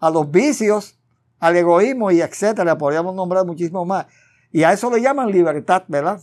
[0.00, 0.98] a los vicios,
[1.38, 2.78] al egoísmo y etcétera.
[2.78, 4.06] Podríamos nombrar muchísimo más.
[4.52, 6.18] Y a eso le llaman libertad, ¿verdad?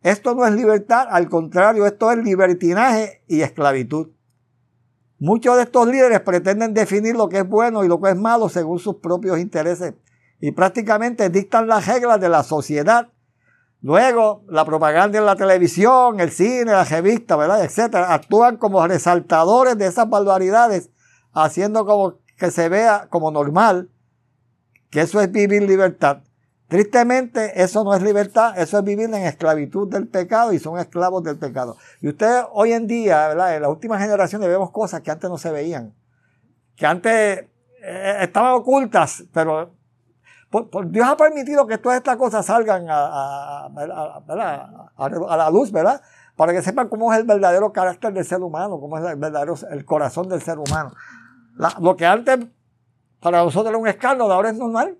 [0.00, 4.10] Esto no es libertad, al contrario, esto es libertinaje y esclavitud.
[5.18, 8.48] Muchos de estos líderes pretenden definir lo que es bueno y lo que es malo
[8.48, 9.94] según sus propios intereses
[10.40, 13.08] y prácticamente dictan las reglas de la sociedad.
[13.80, 17.64] Luego, la propaganda en la televisión, el cine, la revista, ¿verdad?
[17.64, 20.90] etcétera, actúan como resaltadores de esas barbaridades,
[21.32, 23.90] haciendo como que se vea como normal
[24.90, 26.22] que eso es vivir libertad.
[26.66, 31.22] Tristemente, eso no es libertad, eso es vivir en esclavitud del pecado y son esclavos
[31.24, 31.76] del pecado.
[32.00, 33.56] Y ustedes hoy en día, ¿verdad?
[33.56, 35.94] en las últimas generaciones vemos cosas que antes no se veían,
[36.76, 37.46] que antes
[37.82, 39.77] eh, estaban ocultas, pero
[40.86, 46.00] Dios ha permitido que todas estas cosas salgan a, la luz, ¿verdad?
[46.36, 49.54] Para que sepan cómo es el verdadero carácter del ser humano, cómo es el verdadero
[49.70, 50.92] el corazón del ser humano.
[51.80, 52.46] lo que antes
[53.20, 54.96] para nosotros era un escándalo, ahora es normal.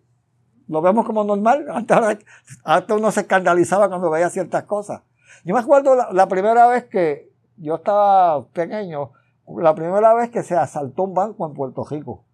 [0.67, 1.65] Lo vemos como normal.
[2.65, 5.01] Antes, uno se escandalizaba cuando veía ciertas cosas.
[5.45, 9.13] Yo me acuerdo la primera vez que yo estaba pequeño,
[9.47, 12.25] la primera vez que se asaltó un banco en Puerto Rico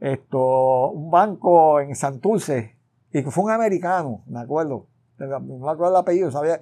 [0.00, 2.76] esto, un banco en Santurce,
[3.12, 4.86] y que fue un americano, me acuerdo,
[5.18, 6.60] no me acuerdo el apellido, sabía,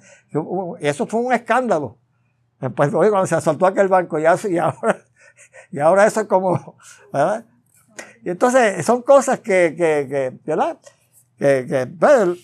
[0.81, 1.99] eso fue un escándalo.
[2.61, 5.05] Después, cuando se asaltó aquel banco, y, ahora,
[5.71, 6.77] y ahora eso es como,
[7.13, 7.45] ¿verdad?
[8.25, 10.79] Y entonces son cosas que, que, que ¿verdad?
[11.37, 12.39] Que, que, pues,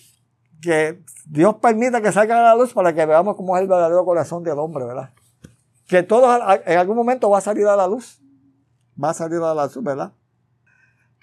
[0.61, 4.05] que Dios permita que salgan a la luz para que veamos cómo es el verdadero
[4.05, 5.09] corazón del hombre, ¿verdad?
[5.87, 6.29] Que todo
[6.65, 8.21] en algún momento va a salir a la luz.
[9.01, 10.13] Va a salir a la luz, ¿verdad?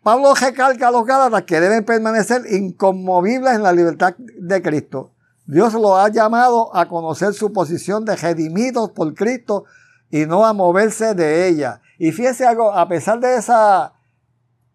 [0.08, 5.10] Pablo recalca a los Gálatas que deben permanecer inconmovibles en la libertad de Cristo.
[5.44, 9.66] Dios los ha llamado a conocer su posición de redimidos por Cristo
[10.10, 11.82] y no a moverse de ella.
[11.98, 13.92] Y fíjese algo, a pesar de esa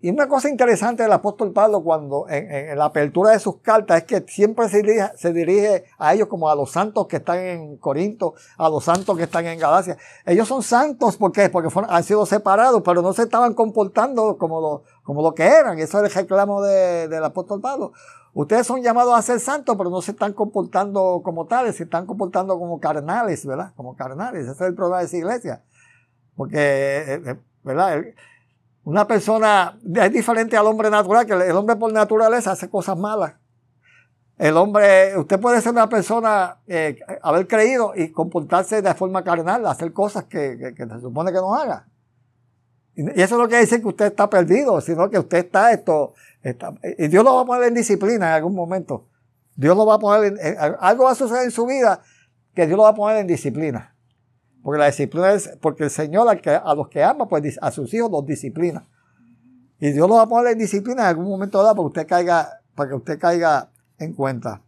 [0.04, 4.04] y una cosa interesante del apóstol Pablo cuando en, la apertura de sus cartas es
[4.04, 7.78] que siempre se dirige, se dirige, a ellos como a los santos que están en
[7.78, 9.96] Corinto, a los santos que están en Galacia.
[10.26, 11.50] Ellos son santos porque
[11.88, 15.80] han sido separados, pero no se estaban comportando como lo, como lo que eran.
[15.80, 17.94] Eso es el reclamo del apóstol Pablo.
[18.34, 22.06] Ustedes son llamados a ser santos, pero no se están comportando como tales, se están
[22.08, 23.72] comportando como carnales, ¿verdad?
[23.78, 24.42] Como carnales.
[24.42, 25.64] Ese es el problema de esa iglesia.
[26.36, 28.04] Porque, eh, eh, ¿verdad?
[28.86, 33.34] Una persona es diferente al hombre natural, que el hombre por naturaleza hace cosas malas.
[34.38, 39.66] El hombre, usted puede ser una persona, eh, haber creído y comportarse de forma carnal,
[39.68, 41.88] hacer cosas que, se supone que no haga.
[42.96, 46.14] Y eso es lo que dice que usted está perdido, sino que usted está esto,
[46.98, 49.08] y Dios lo va a poner en disciplina en algún momento.
[49.56, 52.02] Dios lo va a poner, en, algo va a suceder en su vida
[52.54, 53.93] que Dios lo va a poner en disciplina.
[54.64, 58.10] Porque la disciplina es, porque el Señor a, los que ama, pues a sus hijos
[58.10, 58.88] los disciplina.
[59.80, 62.08] Y Dios los va a poner en disciplina en algún momento dado para que usted
[62.08, 64.62] caiga, para que usted caiga en cuenta.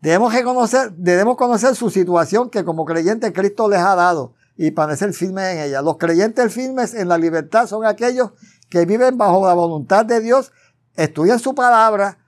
[0.00, 5.12] Debemos reconocer, debemos conocer su situación que como creyente Cristo les ha dado y permanecer
[5.12, 5.80] firmes en ella.
[5.80, 8.32] Los creyentes firmes en la libertad son aquellos
[8.68, 10.50] que viven bajo la voluntad de Dios,
[10.96, 12.18] estudian su palabra,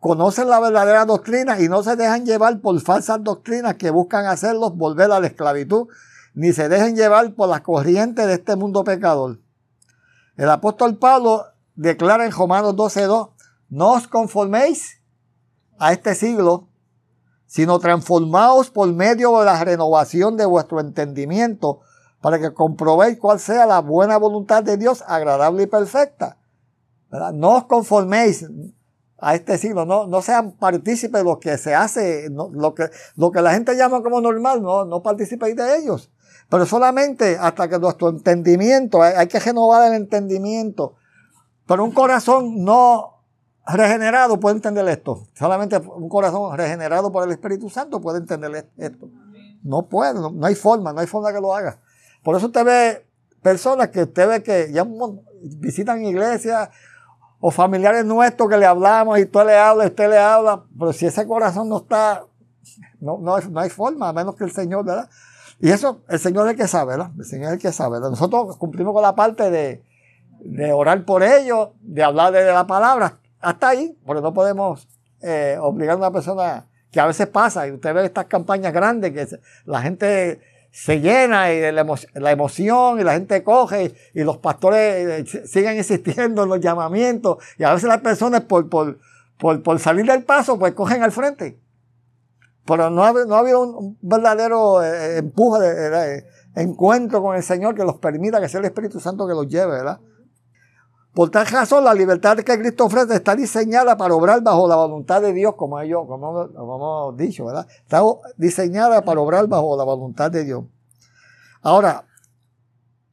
[0.00, 4.76] conocen la verdadera doctrina y no se dejan llevar por falsas doctrinas que buscan hacerlos
[4.76, 5.88] volver a la esclavitud,
[6.34, 9.38] ni se dejen llevar por las corrientes de este mundo pecador.
[10.36, 13.30] El apóstol Pablo declara en Romanos 12.2,
[13.68, 15.00] no os conforméis
[15.78, 16.68] a este siglo,
[17.46, 21.80] sino transformaos por medio de la renovación de vuestro entendimiento,
[22.20, 26.38] para que comprobéis cuál sea la buena voluntad de Dios, agradable y perfecta.
[27.34, 28.46] No os conforméis,
[29.20, 33.30] a este siglo, no, no sean partícipes de lo que se hace, lo, que, lo
[33.30, 36.10] que la gente llama como normal, no, no participéis de ellos.
[36.48, 40.94] Pero solamente hasta que nuestro entendimiento, hay, que renovar el entendimiento.
[41.66, 43.22] Pero un corazón no
[43.66, 45.28] regenerado puede entender esto.
[45.34, 49.08] Solamente un corazón regenerado por el Espíritu Santo puede entender esto.
[49.62, 51.78] No puede, no, no hay forma, no hay forma que lo haga.
[52.24, 53.06] Por eso usted ve
[53.42, 54.84] personas que usted ve que ya
[55.42, 56.70] visitan iglesias
[57.40, 61.06] o familiares nuestros que le hablamos y tú le hablas, usted le habla, pero si
[61.06, 62.24] ese corazón no está,
[63.00, 65.08] no, no, hay forma, a menos que el Señor, ¿verdad?
[65.58, 67.10] Y eso, el Señor es el que sabe, ¿verdad?
[67.18, 67.98] El Señor es el que sabe.
[68.00, 69.82] Nosotros cumplimos con la parte de,
[70.40, 74.88] de orar por ellos, de hablar de la palabra, hasta ahí, porque no podemos
[75.22, 79.12] eh, obligar a una persona que a veces pasa, y usted ve estas campañas grandes
[79.12, 85.26] que la gente se llena y la, emoción y la gente coge y, los pastores
[85.28, 88.98] eh, siguen insistiendo en los llamamientos y a veces las personas por, por,
[89.36, 91.58] por, salir del paso pues cogen al frente.
[92.64, 97.74] Pero no ha, no ha habido un verdadero eh, empuje, de, encuentro con el Señor
[97.74, 100.00] que los permita que sea el Espíritu Santo que los lleve, ¿verdad?
[101.14, 105.20] Por tal razón, la libertad que Cristo ofrece está diseñada para obrar bajo la voluntad
[105.20, 107.66] de Dios, como ellos, como, hemos dicho, ¿verdad?
[107.82, 108.02] Está
[108.36, 110.64] diseñada para obrar bajo la voluntad de Dios.
[111.62, 112.04] Ahora,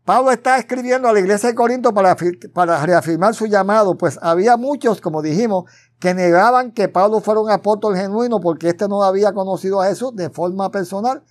[0.06, 2.16] Pablo está escribiendo a la iglesia de Corinto para,
[2.54, 5.66] para reafirmar su llamado, pues había muchos, como dijimos,
[6.00, 10.16] que negaban que Pablo fuera un apóstol genuino porque éste no había conocido a Jesús
[10.16, 11.24] de forma personal.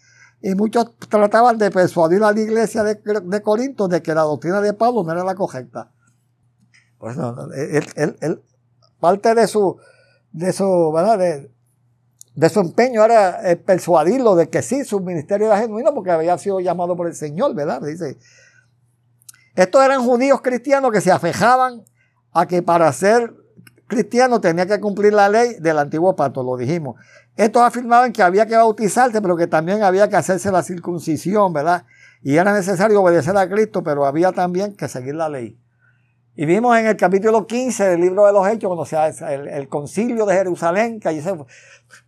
[0.43, 4.61] Y muchos trataban de persuadir a la iglesia de, de Corinto de que la doctrina
[4.61, 5.91] de Pablo no era la correcta.
[6.99, 8.43] Pues él,
[9.01, 9.79] parte de su,
[10.33, 11.19] de su, ¿verdad?
[12.35, 16.61] De, su empeño era persuadirlo de que sí, su ministerio era genuino porque había sido
[16.61, 17.81] llamado por el Señor, ¿verdad?
[17.83, 18.19] Dice,
[19.55, 21.85] estos eran judíos cristianos que se afejaban
[22.33, 23.35] a que para ser
[23.87, 26.97] cristiano tenía que cumplir la ley del antiguo pacto, lo dijimos.
[27.37, 31.85] Estos afirmaban que había que bautizarse, pero que también había que hacerse la circuncisión, ¿verdad?
[32.23, 35.59] Y era necesario obedecer a Cristo, pero había también que seguir la ley.
[36.39, 39.69] Y vimos en el capítulo 15 del libro de los Hechos, cuando se hace el,
[39.69, 41.35] concilio de Jerusalén, que allí se,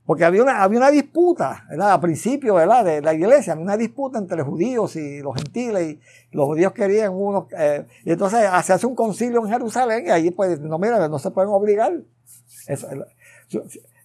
[0.05, 1.93] porque había una, había una disputa, ¿verdad?
[1.95, 2.85] A principio, ¿verdad?
[2.85, 5.97] De la iglesia, había una disputa entre judíos y los gentiles,
[6.31, 10.11] y los judíos querían unos, eh, y entonces se hace un concilio en Jerusalén, y
[10.11, 11.94] allí pues, no, mira, no se pueden obligar.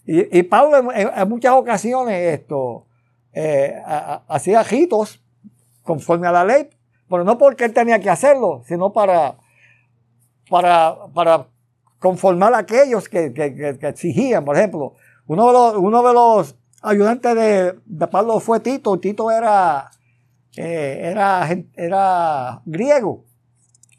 [0.06, 2.86] y, Pablo en, muchas ocasiones esto,
[3.34, 3.76] eh,
[4.30, 5.22] hacía ajitos
[5.82, 6.70] conforme a la ley,
[7.10, 9.43] pero no porque él tenía que hacerlo, sino para
[10.54, 11.48] para, para
[11.98, 13.34] conformar a aquellos que,
[13.82, 14.46] exigían.
[14.46, 14.94] Por ejemplo,
[15.26, 19.00] uno de los, uno de los ayudantes de, Pablo fue Tito.
[19.00, 19.90] Tito era,
[20.56, 23.26] eh, era, era griego.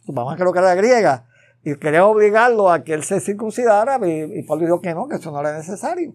[0.07, 1.27] Su mamá creo que era griega.
[1.65, 5.33] y quería obligarlo a que él se circuncidara y, Pablo dijo que no, que eso
[5.33, 6.15] no era necesario.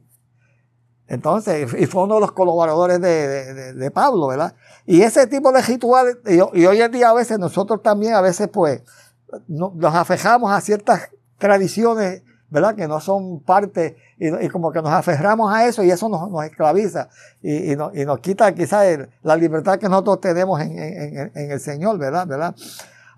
[1.10, 4.56] Entonces, y fue uno de los colaboradores de, Pablo, ¿verdad?
[4.86, 8.48] Y ese tipo de ritual, y, hoy en día a veces nosotros también, a veces
[8.48, 8.84] pues,
[9.48, 12.76] nos afejamos a ciertas tradiciones, ¿verdad?
[12.76, 17.10] Que no son parte, y, como que nos aferramos a eso y eso nos, esclaviza
[17.42, 22.28] y, nos quita quizás la libertad que nosotros tenemos en, en el Señor, ¿verdad?
[22.28, 22.56] ¿verdad?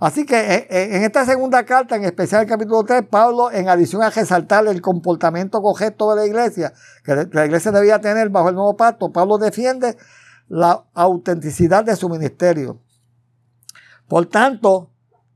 [0.02, 3.70] Así que eh, eh, en esta segunda carta, en especial el capítulo 3, Pablo, en
[3.70, 6.74] adición a resaltar el comportamiento correcto de la iglesia,
[7.06, 9.96] que la iglesia debía tener bajo el nuevo pacto, Pablo defiende
[10.48, 12.80] la autenticidad de su ministerio.
[14.08, 14.90] Por tanto,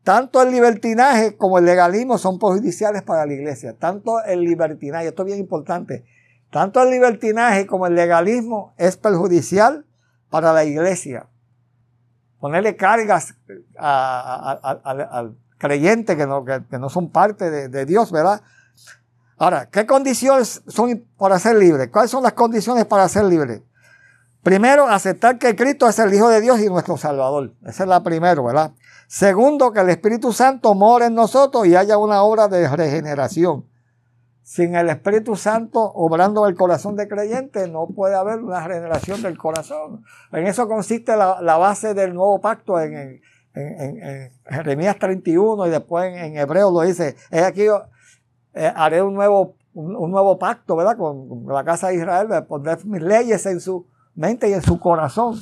[0.05, 3.75] tanto el libertinaje como el legalismo son perjudiciales para la iglesia.
[3.77, 6.05] Tanto el libertinaje, esto es bien importante,
[6.49, 9.85] tanto el libertinaje como el legalismo es perjudicial
[10.29, 11.27] para la iglesia
[12.45, 13.33] ponerle cargas
[13.75, 18.43] al creyente que no, que, no son parte de, Dios, ¿verdad?
[19.37, 21.89] Ahora, ¿qué condiciones son para ser libre?
[21.89, 23.63] ¿Cuáles son las condiciones para ser libre?
[24.43, 27.51] Primero, aceptar que Cristo es el Hijo de Dios y nuestro Salvador.
[27.65, 28.73] Esa es la primera, ¿verdad?
[29.07, 33.65] Segundo, que el Espíritu Santo mora en nosotros y haya una obra de regeneración
[34.45, 39.23] sin el Espíritu Santo obrando en el corazón de creyente, no puede haber una regeneración
[39.23, 40.03] del corazón.
[40.31, 43.21] En eso consiste la, base del nuevo pacto en,
[44.45, 47.15] Jeremías 31 y después en, Hebreos lo dice.
[47.31, 47.63] Es aquí
[48.53, 50.95] eh, haré un nuevo, un, nuevo pacto, ¿verdad?
[50.95, 54.79] Con, la casa de Israel, de poner mis leyes en su mente y en su
[54.79, 55.39] corazón.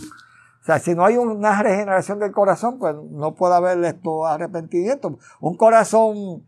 [0.64, 5.20] O sea, si no hay una regeneración del corazón, pues no puede haber esto arrepentimiento.
[5.42, 6.46] Un corazón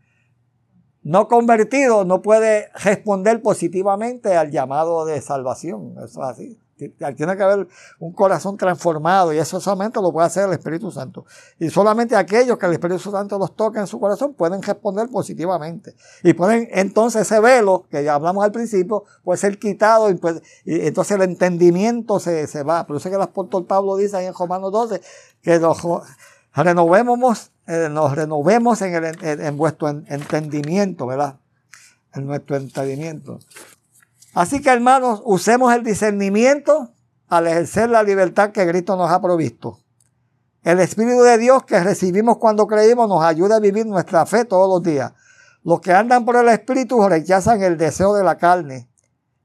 [1.02, 5.96] no convertido no puede responder positivamente al llamado de salvación.
[6.02, 6.60] Eso es así.
[6.76, 7.66] Tiene que haber
[7.98, 11.24] un corazón transformado y eso solamente lo puede hacer el Espíritu Santo.
[11.58, 15.94] Y solamente aquellos que el Espíritu Santo los toca en su corazón pueden responder positivamente.
[16.22, 20.42] Y pueden entonces ese velo que ya hablamos al principio puede ser quitado y, pues,
[20.66, 22.86] entonces el entendimiento se, se, va.
[22.86, 25.00] Por eso que el apóstol Pablo dice ahí en Romanos 12
[25.42, 25.78] que los,
[26.54, 31.36] renovemos, eh, nos renovemos en, el, en, vuestro entendimiento, ¿verdad?
[32.14, 33.38] En nuestro entendimiento.
[34.36, 36.90] Así que hermanos, usemos el discernimiento
[37.26, 39.78] al ejercer la libertad que Cristo nos ha provisto.
[40.62, 44.68] El Espíritu de Dios que recibimos cuando creímos nos ayuda a vivir nuestra fe todos
[44.68, 45.14] los días.
[45.64, 48.90] Los que andan por el Espíritu rechazan el deseo de la carne,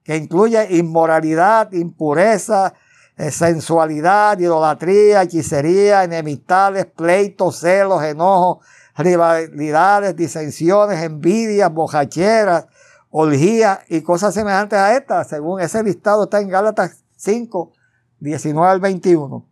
[0.04, 2.74] que incluye inmoralidad, impureza,
[3.16, 8.66] eh, sensualidad, idolatría, hechicería, enemistades, pleitos, celos, enojos,
[8.98, 12.66] rivalidades, disensiones, envidias, bojacheras,
[13.12, 17.72] orgías y cosas semejantes a estas, según ese listado está en Gálatas 5,
[18.20, 19.46] 19 al 21.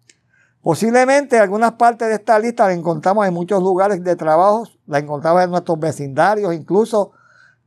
[0.62, 5.44] Posiblemente algunas partes de esta lista la encontramos en muchos lugares de trabajo, la encontramos
[5.44, 7.12] en nuestros vecindarios, incluso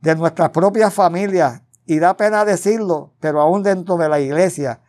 [0.01, 4.79] de nuestras propias familias, y da pena decirlo, pero aún dentro de la iglesia,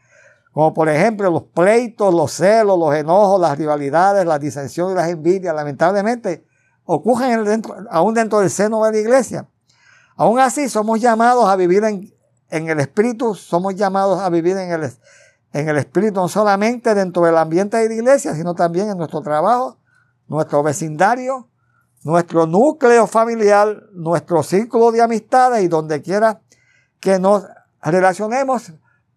[0.53, 5.09] como por ejemplo los pleitos, los celos, los enojos, las rivalidades, las disensiones y las
[5.09, 6.47] envidias, lamentablemente
[6.85, 9.49] ocurren aún dentro del seno de la iglesia.
[10.17, 12.13] Aún así somos llamados a vivir en,
[12.51, 14.91] el Espíritu, somos llamados a vivir en el,
[15.53, 19.23] en el Espíritu no solamente dentro del ambiente de la iglesia, sino también en nuestro
[19.23, 19.79] trabajo,
[20.29, 21.49] nuestro vecindario,
[22.03, 26.43] nuestro núcleo familiar, nuestro círculo de amistades y donde quiera
[27.01, 27.45] que nos
[27.83, 28.73] relacionemos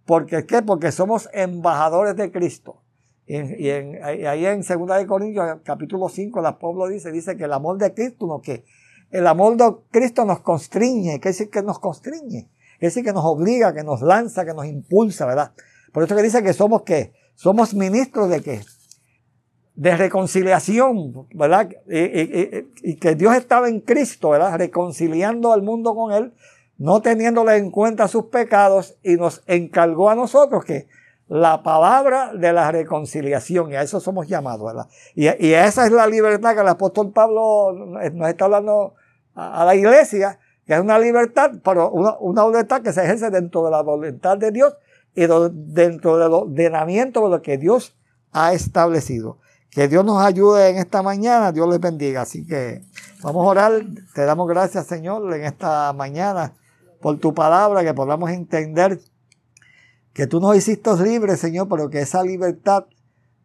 [0.07, 0.61] ¿Por qué?
[0.61, 2.81] Porque somos embajadores de Cristo.
[3.25, 3.35] Y,
[3.69, 7.93] ahí en 2 de Corintios, capítulo 5, el pueblo dice, dice que el amor de
[7.93, 8.63] Cristo, no que
[9.11, 12.49] el amor de Cristo nos constriñe, que decir que nos constriñe,
[12.79, 15.53] que decir que nos obliga, que nos lanza, que nos impulsa, ¿verdad?
[15.93, 17.13] Por eso que dice que somos qué?
[17.35, 18.61] Somos ministros de qué?
[19.75, 21.69] De reconciliación, ¿verdad?
[21.87, 24.57] Y, y que Dios estaba en Cristo, ¿verdad?
[24.57, 26.33] Reconciliando al mundo con Él
[26.77, 30.87] no teniéndole en cuenta sus pecados y nos encargó a nosotros que
[31.29, 34.87] la palabra de la reconciliación, y a eso somos llamados, ¿verdad?
[35.13, 38.93] Y, esa es la libertad que el apóstol Pablo nos está hablando
[39.35, 43.71] a, la iglesia, que es una libertad, pero una, libertad que se ejerce dentro de
[43.71, 44.75] la voluntad de Dios
[45.15, 47.97] y dentro del ordenamiento de lo que Dios
[48.31, 49.39] ha establecido.
[49.69, 52.21] Que Dios nos ayude en esta mañana, Dios les bendiga.
[52.21, 52.81] Así que
[53.21, 53.81] vamos a orar,
[54.13, 56.53] te damos gracias Señor en esta mañana
[57.01, 58.99] por tu palabra, que podamos entender
[60.17, 62.85] que tú nos hiciste libres, Señor, pero que esa libertad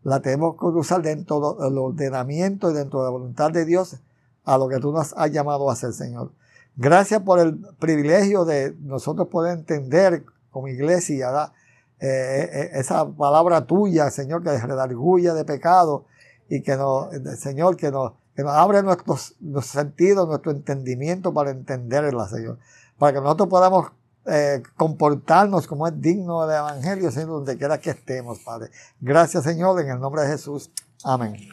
[0.05, 3.99] la tenemos que usar dentro del ordenamiento y dentro de la voluntad de Dios
[4.47, 6.33] a lo que tú nos has llamado a hacer, Señor.
[6.75, 11.53] Gracias por el privilegio de nosotros poder entender como iglesia
[12.01, 16.07] eh, eh, esa palabra tuya, Señor, que redarguya de pecado
[16.49, 22.27] y que nos, Señor, que nos que nos abre nuestros, sentidos, nuestro entendimiento para entenderla,
[22.29, 22.59] Señor.
[22.99, 23.91] Para que nosotros podamos
[24.27, 28.71] eh, comportarnos como es digno del Evangelio, Señor, donde quiera que estemos, Padre.
[29.01, 30.71] Gracias, Señor, en el nombre de Jesús.
[31.03, 31.49] Amén.